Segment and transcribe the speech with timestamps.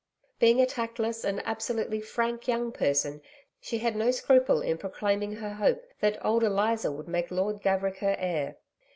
[0.39, 3.21] Being a tactless and absolutely frank young person,
[3.59, 7.97] she had no scruple in proclaiming her hope that 'old Eliza' would make Lord Gaverick
[7.97, 8.57] her heir.